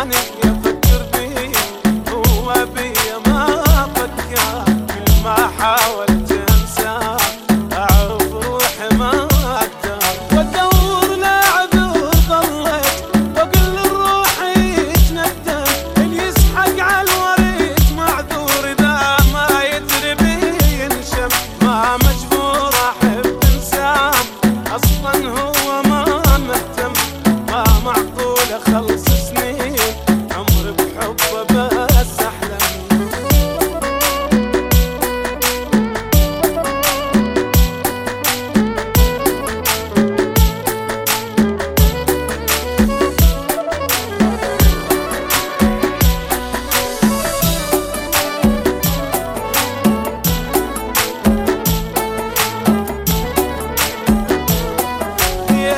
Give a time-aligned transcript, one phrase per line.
[0.00, 0.40] أصلا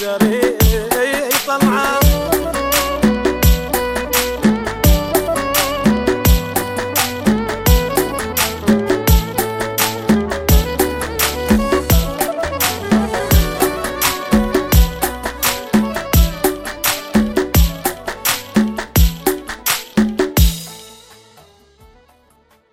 [0.00, 0.55] যারে